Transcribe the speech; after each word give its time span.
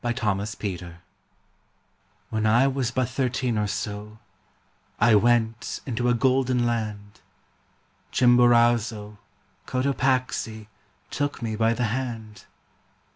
J. 0.03 0.13
TURNER 0.13 0.31
ROMANCE 0.47 0.93
When 2.31 2.47
I 2.47 2.65
was 2.65 2.89
but 2.89 3.07
thirteen 3.07 3.55
or 3.55 3.67
so 3.67 4.17
I 4.99 5.13
went 5.13 5.79
into 5.85 6.09
a 6.09 6.15
golden 6.15 6.65
land, 6.65 7.21
Chimborazo, 8.11 9.19
Cotopaxi 9.67 10.65
Took 11.11 11.43
me 11.43 11.55
by 11.55 11.73
the 11.75 11.83
hand. 11.93 12.45